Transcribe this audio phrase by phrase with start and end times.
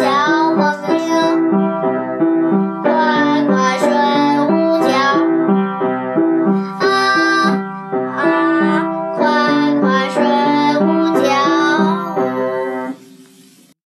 [0.00, 0.43] 小。